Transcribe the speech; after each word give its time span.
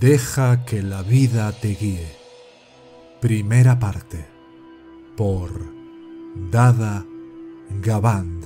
Deja 0.00 0.64
que 0.64 0.80
la 0.80 1.02
vida 1.02 1.50
te 1.50 1.74
guíe. 1.74 2.06
Primera 3.20 3.80
parte. 3.80 4.28
Por 5.16 5.50
Dada 6.52 7.04
Gaband. 7.80 8.44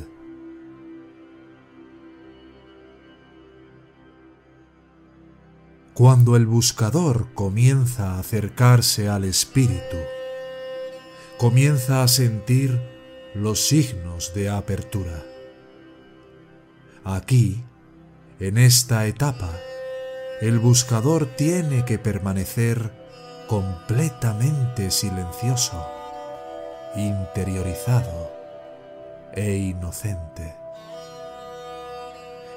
Cuando 5.93 6.37
el 6.37 6.47
buscador 6.47 7.35
comienza 7.35 8.13
a 8.13 8.21
acercarse 8.21 9.11
al 9.11 9.25
espíritu, 9.25 9.99
comienza 11.37 12.03
a 12.03 12.09
sentir 12.09 12.81
los 13.35 13.61
signos 13.69 14.33
de 14.35 14.49
apertura. 14.49 15.23
Aquí, 17.05 17.63
en 18.41 18.57
esta 18.57 19.07
etapa, 19.07 19.53
el 20.43 20.59
buscador 20.59 21.27
tiene 21.27 21.85
que 21.85 22.01
permanecer 22.01 22.91
completamente 23.47 24.91
silencioso, 24.91 25.87
interiorizado 26.97 28.33
e 29.33 29.55
inocente. 29.55 30.57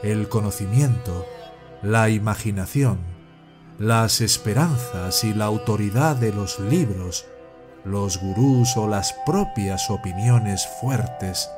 El 0.02 0.30
conocimiento, 0.30 1.27
la 1.83 2.09
imaginación, 2.09 3.02
las 3.77 4.20
esperanzas 4.20 5.23
y 5.23 5.36
la 5.36 5.45
autoridad 5.45 6.16
de 6.16 6.33
los 6.33 6.59
libros, 6.59 7.27
los 7.83 8.20
gurús 8.20 8.77
o 8.77 8.88
las 8.88 9.14
propias 9.27 9.92
opiniones 9.92 10.67
fuertes 10.81 11.52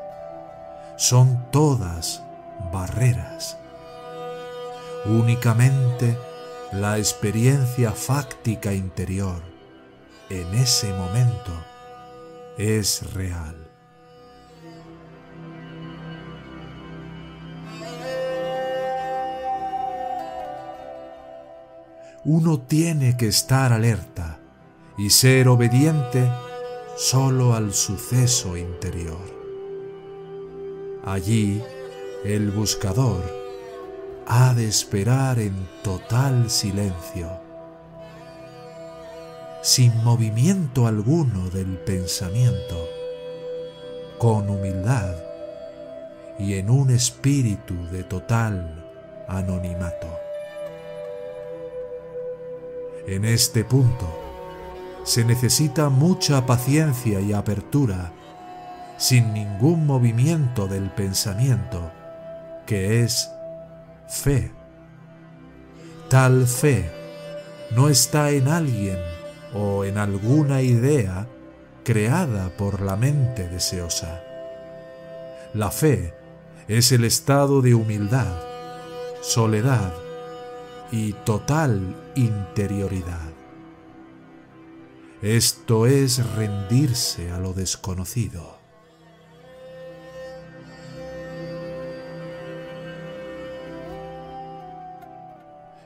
son 0.98 1.50
todas 1.52 2.22
barreras 2.74 3.58
Únicamente 5.10 6.18
la 6.74 6.98
experiencia 6.98 7.94
fáctica 7.94 8.74
interior 8.74 9.42
en 10.30 10.54
ese 10.54 10.92
momento 10.92 11.54
es 12.58 13.14
real. 13.14 13.56
Uno 22.26 22.60
tiene 22.60 23.16
que 23.16 23.28
estar 23.28 23.72
alerta 23.72 24.40
y 24.98 25.10
ser 25.10 25.48
obediente 25.48 26.30
solo 26.98 27.54
al 27.54 27.74
suceso 27.74 28.58
interior. 28.58 29.38
Allí, 31.06 31.64
el 32.26 32.52
buscador 32.52 33.37
ha 34.30 34.54
de 34.54 34.68
esperar 34.68 35.40
en 35.40 35.56
total 35.84 36.50
silencio, 36.50 37.30
sin 39.62 40.04
movimiento 40.04 40.86
alguno 40.86 41.50
del 41.50 41.78
pensamiento, 41.78 42.90
con 44.18 44.50
humildad 44.50 45.16
y 46.38 46.56
en 46.56 46.70
un 46.70 46.90
espíritu 46.90 47.74
de 47.90 48.04
total 48.04 48.86
anonimato. 49.30 50.08
En 53.08 53.24
este 53.24 53.64
punto 53.64 54.08
se 55.06 55.24
necesita 55.24 55.88
mucha 55.88 56.46
paciencia 56.46 57.22
y 57.22 57.32
apertura, 57.32 58.12
sin 58.98 59.34
ningún 59.34 59.88
movimiento 59.88 60.68
del 60.68 60.92
pensamiento, 60.92 61.94
que 62.66 63.04
es 63.04 63.32
fe. 64.10 64.52
Tal 66.10 66.48
fe 66.48 66.90
no 67.76 67.90
está 67.90 68.32
en 68.32 68.48
alguien 68.48 68.98
o 69.54 69.84
en 69.84 69.98
alguna 69.98 70.62
idea 70.62 71.28
creada 71.84 72.50
por 72.58 72.82
la 72.82 72.96
mente 72.96 73.48
deseosa. 73.48 74.22
La 75.54 75.72
fe 75.72 76.14
es 76.68 76.92
el 76.92 77.04
estado 77.04 77.62
de 77.62 77.74
humildad, 77.74 78.42
soledad 79.22 79.94
y 80.92 81.14
total 81.14 81.96
interioridad. 82.16 83.32
Esto 85.22 85.88
es 85.88 86.26
rendirse 86.36 87.32
a 87.32 87.40
lo 87.40 87.54
desconocido. 87.54 88.57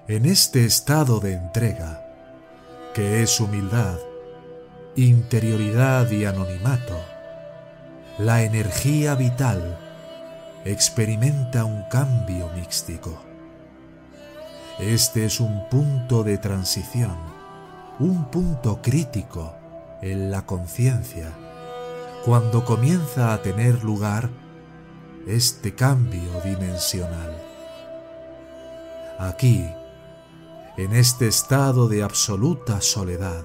En 0.07 0.25
este 0.25 0.65
estado 0.65 1.19
de 1.19 1.33
entrega, 1.33 2.03
que 2.95 3.21
es 3.21 3.39
humildad, 3.39 3.99
interioridad 4.95 6.09
y 6.09 6.25
anonimato, 6.25 6.99
la 8.17 8.41
energía 8.41 9.13
vital 9.13 9.77
experimenta 10.65 11.65
un 11.65 11.83
cambio 11.83 12.49
místico. 12.49 13.21
Este 14.79 15.25
es 15.25 15.39
un 15.39 15.69
punto 15.69 16.23
de 16.23 16.39
transición, 16.39 17.15
un 17.99 18.25
punto 18.25 18.81
crítico 18.81 19.55
en 20.01 20.31
la 20.31 20.47
conciencia, 20.47 21.31
cuando 22.25 22.65
comienza 22.65 23.33
a 23.33 23.41
tener 23.43 23.83
lugar 23.83 24.31
este 25.27 25.75
cambio 25.75 26.41
dimensional. 26.43 27.37
Aquí, 29.19 29.69
en 30.77 30.93
este 30.93 31.27
estado 31.27 31.87
de 31.89 32.01
absoluta 32.01 32.79
soledad, 32.81 33.43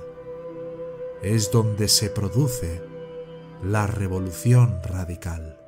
es 1.23 1.51
donde 1.51 1.89
se 1.89 2.09
produce 2.09 2.83
la 3.63 3.87
revolución 3.87 4.81
radical. 4.85 5.59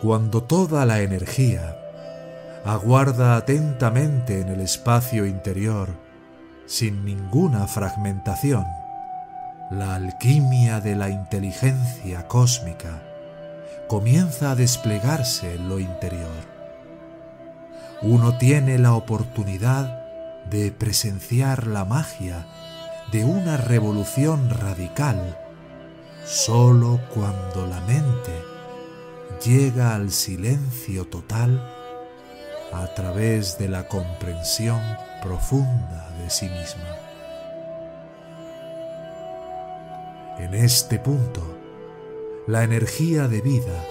Cuando 0.00 0.42
toda 0.42 0.84
la 0.86 1.02
energía 1.02 1.78
aguarda 2.64 3.36
atentamente 3.36 4.40
en 4.40 4.48
el 4.48 4.60
espacio 4.60 5.26
interior, 5.26 5.90
sin 6.66 7.04
ninguna 7.04 7.66
fragmentación, 7.66 8.64
la 9.72 9.94
alquimia 9.94 10.80
de 10.80 10.94
la 10.94 11.08
inteligencia 11.08 12.28
cósmica 12.28 13.02
comienza 13.88 14.50
a 14.50 14.54
desplegarse 14.54 15.54
en 15.54 15.70
lo 15.70 15.78
interior. 15.78 16.44
Uno 18.02 18.36
tiene 18.36 18.78
la 18.78 18.94
oportunidad 18.94 20.04
de 20.50 20.72
presenciar 20.72 21.66
la 21.66 21.86
magia 21.86 22.46
de 23.12 23.24
una 23.24 23.56
revolución 23.56 24.50
radical 24.50 25.38
solo 26.26 27.00
cuando 27.14 27.66
la 27.66 27.80
mente 27.80 28.42
llega 29.42 29.94
al 29.94 30.10
silencio 30.10 31.06
total 31.06 31.66
a 32.74 32.88
través 32.94 33.56
de 33.56 33.68
la 33.68 33.88
comprensión 33.88 34.82
profunda 35.22 36.10
de 36.18 36.28
sí 36.28 36.48
misma. 36.50 37.11
En 40.42 40.54
este 40.54 40.98
punto, 40.98 41.40
la 42.48 42.64
energía 42.64 43.28
de 43.28 43.40
vida 43.40 43.86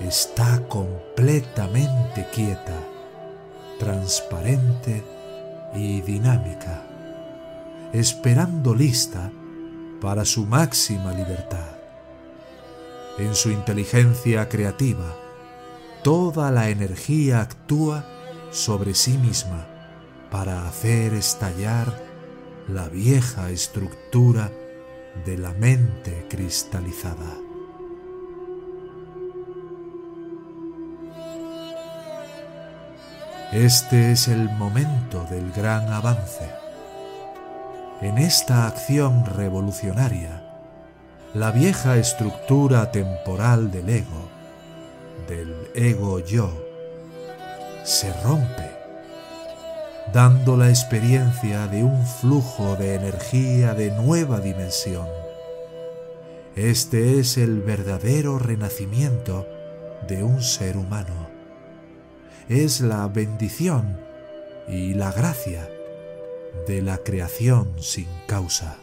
está 0.00 0.66
completamente 0.68 2.26
quieta, 2.32 2.78
transparente 3.78 5.04
y 5.74 6.00
dinámica, 6.00 6.82
esperando 7.92 8.74
lista 8.74 9.30
para 10.00 10.24
su 10.24 10.46
máxima 10.46 11.12
libertad. 11.12 11.76
En 13.18 13.34
su 13.34 13.50
inteligencia 13.50 14.48
creativa, 14.48 15.14
toda 16.02 16.50
la 16.50 16.70
energía 16.70 17.42
actúa 17.42 18.06
sobre 18.50 18.94
sí 18.94 19.18
misma 19.18 19.66
para 20.30 20.66
hacer 20.66 21.12
estallar 21.12 22.02
la 22.66 22.88
vieja 22.88 23.50
estructura 23.50 24.50
de 25.24 25.38
la 25.38 25.52
mente 25.52 26.26
cristalizada. 26.28 27.36
Este 33.52 34.12
es 34.12 34.28
el 34.28 34.48
momento 34.48 35.26
del 35.28 35.50
gran 35.52 35.92
avance. 35.92 36.48
En 38.00 38.16
esta 38.16 38.66
acción 38.66 39.26
revolucionaria, 39.26 40.42
la 41.34 41.50
vieja 41.50 41.96
estructura 41.96 42.90
temporal 42.92 43.70
del 43.70 43.88
ego, 43.88 44.28
del 45.28 45.54
ego 45.74 46.20
yo, 46.20 46.50
se 47.84 48.12
rompe, 48.22 48.79
dando 50.12 50.56
la 50.56 50.68
experiencia 50.68 51.66
de 51.66 51.84
un 51.84 52.06
flujo 52.06 52.76
de 52.76 52.94
energía 52.94 53.74
de 53.74 53.90
nueva 53.90 54.40
dimensión. 54.40 55.06
Este 56.56 57.18
es 57.18 57.38
el 57.38 57.60
verdadero 57.60 58.38
renacimiento 58.38 59.46
de 60.08 60.22
un 60.22 60.42
ser 60.42 60.76
humano 60.76 61.30
es 62.50 62.80
la 62.80 63.06
bendición 63.06 64.00
y 64.66 64.94
la 64.94 65.12
gracia 65.12 65.70
de 66.66 66.82
la 66.82 66.98
creación 66.98 67.76
sin 67.80 68.08
causa. 68.26 68.76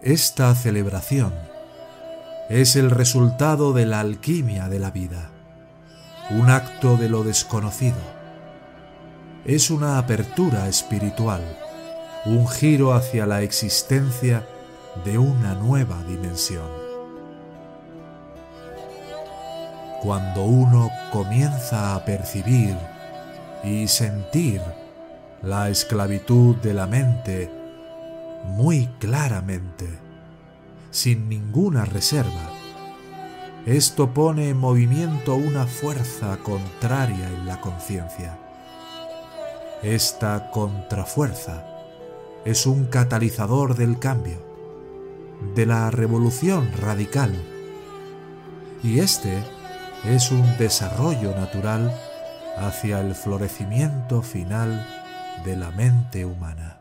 Esta 0.00 0.54
celebración 0.54 1.34
es 2.48 2.76
el 2.76 2.90
resultado 2.90 3.72
de 3.72 3.86
la 3.86 4.00
alquimia 4.00 4.68
de 4.68 4.78
la 4.78 4.90
vida, 4.90 5.30
un 6.30 6.50
acto 6.50 6.96
de 6.96 7.08
lo 7.08 7.24
desconocido. 7.24 7.96
Es 9.44 9.70
una 9.70 9.98
apertura 9.98 10.68
espiritual, 10.68 11.42
un 12.24 12.48
giro 12.48 12.94
hacia 12.94 13.26
la 13.26 13.42
existencia 13.42 14.46
de 15.04 15.18
una 15.18 15.54
nueva 15.54 16.02
dimensión. 16.04 16.86
cuando 20.06 20.44
uno 20.44 20.88
comienza 21.10 21.96
a 21.96 22.04
percibir 22.04 22.76
y 23.64 23.88
sentir 23.88 24.60
la 25.42 25.68
esclavitud 25.68 26.54
de 26.56 26.74
la 26.74 26.86
mente 26.86 27.50
muy 28.44 28.86
claramente, 29.00 30.05
sin 30.96 31.28
ninguna 31.28 31.84
reserva, 31.84 32.50
esto 33.66 34.14
pone 34.14 34.48
en 34.48 34.56
movimiento 34.56 35.34
una 35.34 35.66
fuerza 35.66 36.38
contraria 36.38 37.28
en 37.28 37.44
la 37.44 37.60
conciencia. 37.60 38.38
Esta 39.82 40.50
contrafuerza 40.50 41.66
es 42.46 42.64
un 42.64 42.86
catalizador 42.86 43.76
del 43.76 43.98
cambio, 43.98 44.38
de 45.54 45.66
la 45.66 45.90
revolución 45.90 46.72
radical, 46.72 47.34
y 48.82 49.00
este 49.00 49.44
es 50.06 50.32
un 50.32 50.56
desarrollo 50.56 51.36
natural 51.36 51.94
hacia 52.56 53.02
el 53.02 53.14
florecimiento 53.14 54.22
final 54.22 54.86
de 55.44 55.56
la 55.56 55.70
mente 55.72 56.24
humana. 56.24 56.75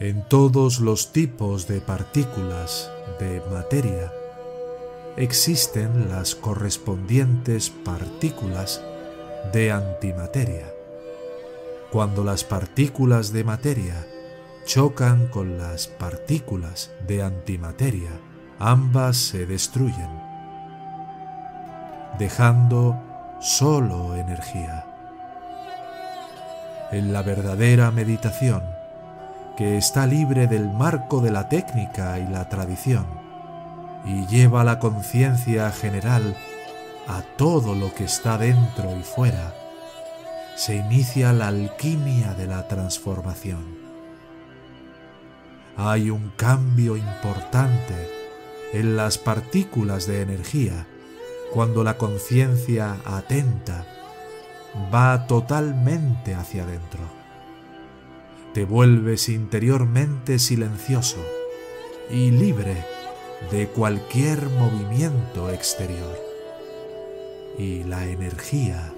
En 0.00 0.26
todos 0.28 0.80
los 0.80 1.12
tipos 1.12 1.68
de 1.68 1.80
partículas 1.80 2.90
de 3.20 3.40
materia 3.52 4.12
existen 5.16 6.08
las 6.08 6.34
correspondientes 6.34 7.70
partículas 7.70 8.82
de 9.52 9.70
antimateria. 9.70 10.66
Cuando 11.92 12.24
las 12.24 12.42
partículas 12.42 13.32
de 13.32 13.44
materia 13.44 14.04
chocan 14.66 15.28
con 15.28 15.58
las 15.58 15.86
partículas 15.86 16.90
de 17.06 17.22
antimateria, 17.22 18.10
ambas 18.58 19.16
se 19.16 19.46
destruyen, 19.46 20.10
dejando 22.18 23.00
solo 23.40 24.16
energía. 24.16 24.86
En 26.90 27.12
la 27.12 27.22
verdadera 27.22 27.92
meditación, 27.92 28.73
que 29.56 29.76
está 29.76 30.06
libre 30.06 30.46
del 30.46 30.70
marco 30.70 31.20
de 31.20 31.30
la 31.30 31.48
técnica 31.48 32.18
y 32.18 32.26
la 32.26 32.48
tradición, 32.48 33.06
y 34.04 34.26
lleva 34.26 34.64
la 34.64 34.78
conciencia 34.78 35.70
general 35.70 36.36
a 37.06 37.22
todo 37.36 37.74
lo 37.74 37.94
que 37.94 38.04
está 38.04 38.38
dentro 38.38 38.96
y 38.98 39.02
fuera, 39.02 39.54
se 40.56 40.76
inicia 40.76 41.32
la 41.32 41.48
alquimia 41.48 42.34
de 42.34 42.46
la 42.46 42.66
transformación 42.68 43.84
hay 45.76 46.10
un 46.10 46.30
cambio 46.36 46.96
importante 46.96 48.10
en 48.72 48.96
las 48.96 49.18
partículas 49.18 50.06
de 50.06 50.22
energía 50.22 50.86
cuando 51.52 51.84
la 51.84 51.96
conciencia 51.96 52.96
atenta 53.04 53.84
va 54.92 55.26
totalmente 55.26 56.34
hacia 56.34 56.64
adentro. 56.64 57.23
Te 58.54 58.64
vuelves 58.64 59.28
interiormente 59.28 60.38
silencioso 60.38 61.18
y 62.08 62.30
libre 62.30 62.86
de 63.50 63.66
cualquier 63.66 64.48
movimiento 64.48 65.50
exterior. 65.50 66.16
Y 67.58 67.82
la 67.82 68.06
energía 68.06 68.94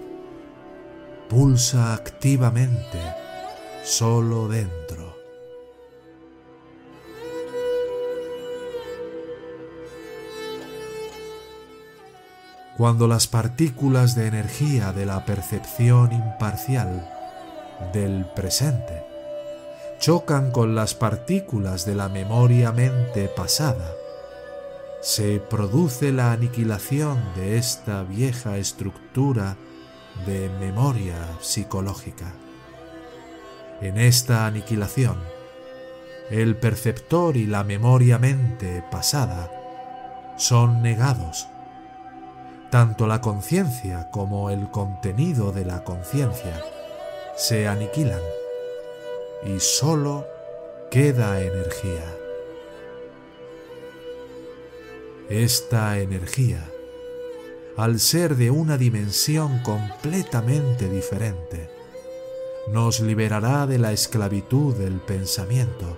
pulsa 1.30 1.94
activamente 1.94 3.00
solo 3.82 4.46
dentro. 4.48 5.16
cuando 12.76 13.08
las 13.08 13.26
partículas 13.26 14.14
de 14.14 14.26
energía 14.26 14.92
de 14.92 15.06
la 15.06 15.24
percepción 15.24 16.12
imparcial 16.12 17.10
del 17.94 18.26
presente 18.34 19.15
chocan 19.98 20.50
con 20.50 20.74
las 20.74 20.94
partículas 20.94 21.86
de 21.86 21.94
la 21.94 22.08
memoria 22.08 22.72
mente 22.72 23.28
pasada, 23.28 23.94
se 25.00 25.40
produce 25.40 26.12
la 26.12 26.32
aniquilación 26.32 27.18
de 27.36 27.56
esta 27.58 28.02
vieja 28.02 28.58
estructura 28.58 29.56
de 30.26 30.48
memoria 30.60 31.16
psicológica. 31.40 32.32
En 33.80 33.98
esta 33.98 34.46
aniquilación, 34.46 35.16
el 36.30 36.56
perceptor 36.56 37.36
y 37.36 37.46
la 37.46 37.62
memoria 37.64 38.18
mente 38.18 38.82
pasada 38.90 39.50
son 40.36 40.82
negados. 40.82 41.46
Tanto 42.70 43.06
la 43.06 43.20
conciencia 43.20 44.10
como 44.10 44.50
el 44.50 44.70
contenido 44.70 45.52
de 45.52 45.64
la 45.64 45.84
conciencia 45.84 46.62
se 47.36 47.68
aniquilan 47.68 48.20
y 49.44 49.60
sólo 49.60 50.26
queda 50.90 51.40
energía. 51.40 52.16
Esta 55.28 55.98
energía, 55.98 56.70
al 57.76 57.98
ser 58.00 58.36
de 58.36 58.50
una 58.50 58.78
dimensión 58.78 59.60
completamente 59.62 60.88
diferente, 60.88 61.68
nos 62.68 63.00
liberará 63.00 63.66
de 63.66 63.78
la 63.78 63.92
esclavitud 63.92 64.74
del 64.74 65.00
pensamiento, 65.00 65.96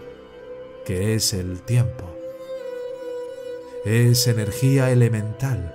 que 0.84 1.14
es 1.14 1.32
el 1.32 1.62
tiempo. 1.62 2.04
Es 3.84 4.26
energía 4.26 4.90
elemental 4.90 5.74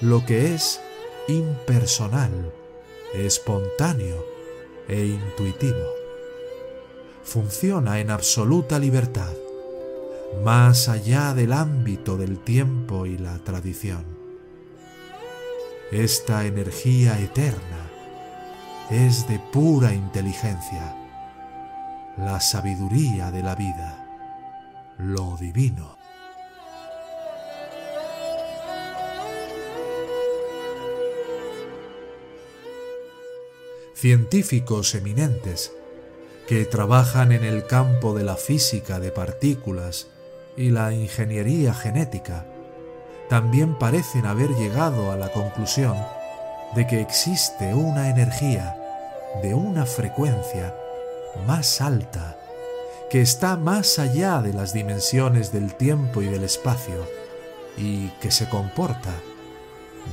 lo 0.00 0.24
que 0.26 0.54
es 0.54 0.80
impersonal, 1.28 2.52
espontáneo 3.14 4.26
e 4.88 5.06
intuitivo. 5.06 6.03
Funciona 7.24 8.00
en 8.00 8.10
absoluta 8.10 8.78
libertad, 8.78 9.32
más 10.44 10.88
allá 10.88 11.32
del 11.34 11.52
ámbito 11.52 12.16
del 12.16 12.38
tiempo 12.38 13.06
y 13.06 13.16
la 13.16 13.38
tradición. 13.38 14.04
Esta 15.90 16.44
energía 16.44 17.18
eterna 17.18 17.90
es 18.90 19.26
de 19.26 19.38
pura 19.52 19.94
inteligencia, 19.94 20.94
la 22.18 22.40
sabiduría 22.40 23.30
de 23.30 23.42
la 23.42 23.54
vida, 23.54 24.06
lo 24.98 25.36
divino. 25.36 25.96
científicos 33.94 34.94
eminentes 34.94 35.72
que 36.46 36.64
trabajan 36.66 37.32
en 37.32 37.44
el 37.44 37.66
campo 37.66 38.14
de 38.14 38.24
la 38.24 38.36
física 38.36 39.00
de 39.00 39.10
partículas 39.10 40.08
y 40.56 40.70
la 40.70 40.92
ingeniería 40.92 41.74
genética 41.74 42.44
también 43.28 43.78
parecen 43.78 44.26
haber 44.26 44.50
llegado 44.50 45.10
a 45.10 45.16
la 45.16 45.32
conclusión 45.32 45.96
de 46.74 46.86
que 46.86 47.00
existe 47.00 47.74
una 47.74 48.10
energía 48.10 48.76
de 49.42 49.54
una 49.54 49.86
frecuencia 49.86 50.74
más 51.46 51.80
alta 51.80 52.36
que 53.10 53.22
está 53.22 53.56
más 53.56 53.98
allá 53.98 54.42
de 54.42 54.52
las 54.52 54.72
dimensiones 54.72 55.52
del 55.52 55.74
tiempo 55.74 56.20
y 56.20 56.26
del 56.26 56.44
espacio 56.44 57.06
y 57.76 58.08
que 58.20 58.30
se 58.30 58.48
comporta 58.48 59.12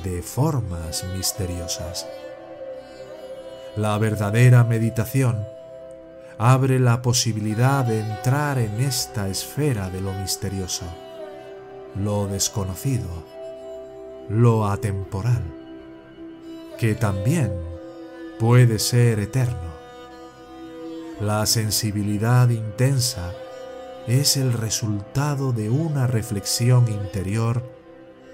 de 0.04 0.22
formas 0.22 1.04
misteriosas. 1.16 2.08
La 3.76 3.98
verdadera 3.98 4.64
meditación 4.64 5.46
abre 6.44 6.80
la 6.80 7.04
posibilidad 7.04 7.86
de 7.86 8.00
entrar 8.00 8.58
en 8.58 8.82
esta 8.82 9.30
esfera 9.30 9.92
de 9.92 10.02
lo 10.02 10.12
misterioso, 10.12 10.86
lo 11.96 12.26
desconocido, 12.26 13.08
lo 14.28 14.66
atemporal, 14.66 15.44
que 16.80 16.96
también 16.96 17.54
puede 18.40 18.80
ser 18.80 19.20
eterno. 19.20 19.70
La 21.20 21.46
sensibilidad 21.46 22.50
intensa 22.50 23.36
es 24.08 24.36
el 24.36 24.52
resultado 24.52 25.54
de 25.54 25.70
una 25.70 26.08
reflexión 26.08 26.88
interior 26.88 27.62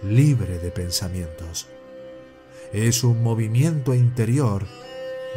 libre 0.02 0.60
de 0.60 0.72
pensamientos. 0.72 1.68
Es 2.72 3.04
un 3.04 3.22
movimiento 3.22 3.94
interior 3.94 4.66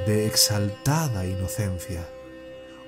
de 0.06 0.28
exaltada 0.28 1.26
inocencia, 1.26 2.06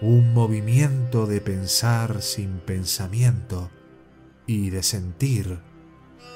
un 0.02 0.35
movimiento 0.35 1.28
de 1.28 1.40
pensar 1.40 2.23
sin 2.23 2.59
pensamiento 2.59 3.71
y 4.49 4.71
de 4.71 4.82
sentir 4.82 5.61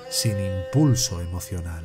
sin 0.09 0.37
impulso 0.39 1.21
emocional. 1.21 1.85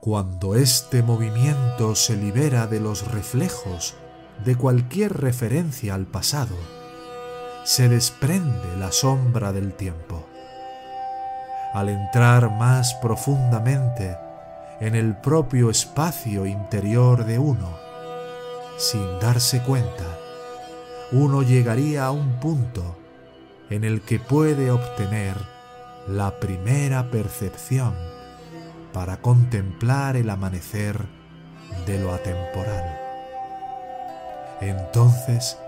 Cuando 0.00 0.54
este 0.54 1.02
movimiento 1.02 1.94
se 1.94 2.16
libera 2.16 2.66
de 2.66 2.80
los 2.80 3.06
reflejos 3.12 3.96
de 4.46 4.56
cualquier 4.56 5.12
referencia 5.12 5.94
al 5.94 6.06
pasado, 6.06 6.56
se 7.64 7.90
desprende 7.90 8.78
la 8.78 8.92
sombra 8.92 9.52
del 9.52 9.74
tiempo. 9.74 10.26
Al 11.72 11.88
entrar 11.88 12.50
más 12.50 12.94
profundamente 12.94 14.16
en 14.80 14.94
el 14.94 15.16
propio 15.16 15.70
espacio 15.70 16.46
interior 16.46 17.24
de 17.24 17.38
uno, 17.38 17.68
sin 18.78 19.18
darse 19.20 19.60
cuenta, 19.62 20.04
uno 21.12 21.42
llegaría 21.42 22.06
a 22.06 22.10
un 22.10 22.40
punto 22.40 22.96
en 23.70 23.84
el 23.84 24.02
que 24.02 24.18
puede 24.18 24.70
obtener 24.70 25.36
la 26.06 26.38
primera 26.40 27.10
percepción 27.10 27.94
para 28.92 29.18
contemplar 29.18 30.16
el 30.16 30.30
amanecer 30.30 31.06
de 31.86 31.98
lo 32.00 32.14
atemporal. 32.14 32.98
Entonces 34.60 35.58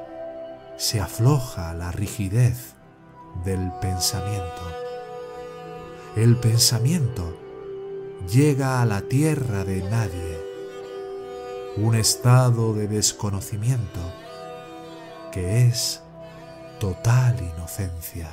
se 0.76 1.00
afloja 1.00 1.74
la 1.74 1.92
rigidez 1.92 2.74
del 3.44 3.70
pensamiento. 3.80 4.89
El 6.16 6.34
pensamiento 6.36 7.36
llega 8.28 8.82
a 8.82 8.84
la 8.84 9.02
tierra 9.02 9.62
de 9.64 9.80
nadie, 9.82 10.38
un 11.76 11.94
estado 11.94 12.74
de 12.74 12.88
desconocimiento 12.88 14.00
que 15.30 15.68
es 15.68 16.02
total 16.80 17.36
inocencia. 17.56 18.28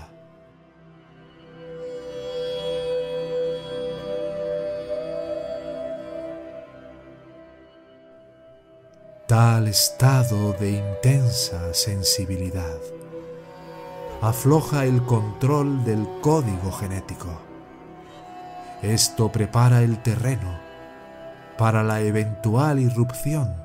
Tal 9.27 9.67
estado 9.67 10.53
de 10.53 10.71
intensa 10.71 11.75
sensibilidad 11.75 12.79
afloja 14.21 14.85
el 14.85 15.03
control 15.03 15.83
del 15.83 16.07
código 16.21 16.71
genético. 16.71 17.46
Esto 18.81 19.31
prepara 19.31 19.81
el 19.81 20.01
terreno 20.03 20.59
para 21.57 21.83
la 21.83 22.01
eventual 22.01 22.79
irrupción 22.79 23.55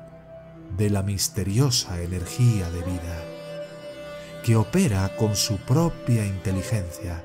de 0.77 0.89
la 0.89 1.03
misteriosa 1.03 2.01
energía 2.01 2.69
de 2.71 2.81
vida, 2.81 3.23
que 4.43 4.55
opera 4.55 5.15
con 5.15 5.35
su 5.35 5.57
propia 5.57 6.25
inteligencia, 6.25 7.23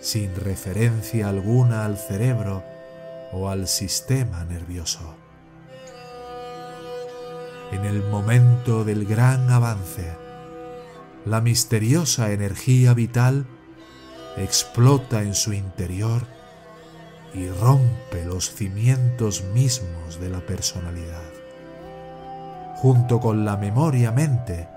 sin 0.00 0.34
referencia 0.34 1.28
alguna 1.28 1.84
al 1.84 1.96
cerebro 1.96 2.64
o 3.32 3.48
al 3.48 3.68
sistema 3.68 4.44
nervioso 4.44 5.22
en 7.72 7.86
el 7.86 8.02
momento 8.02 8.84
del 8.84 9.06
gran 9.06 9.50
avance. 9.50 10.14
La 11.24 11.40
misteriosa 11.40 12.30
energía 12.32 12.92
vital 12.92 13.46
explota 14.36 15.22
en 15.22 15.34
su 15.34 15.54
interior 15.54 16.22
y 17.34 17.48
rompe 17.48 18.24
los 18.24 18.54
cimientos 18.54 19.42
mismos 19.54 20.20
de 20.20 20.28
la 20.28 20.40
personalidad. 20.40 21.30
Junto 22.76 23.20
con 23.20 23.44
la 23.44 23.56
memoria 23.56 24.10
mente, 24.10 24.68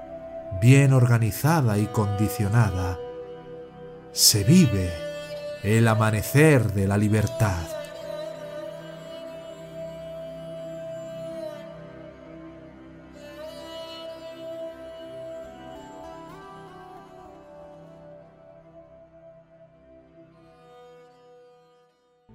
bien 0.62 0.94
organizada 0.94 1.78
y 1.78 1.88
condicionada, 1.88 2.98
se 4.12 4.44
vive 4.44 4.92
el 5.64 5.88
amanecer 5.88 6.72
de 6.74 6.88
la 6.88 6.98
libertad. 6.98 7.68